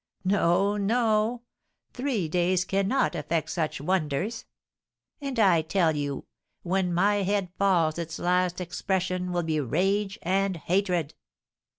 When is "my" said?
6.91-7.17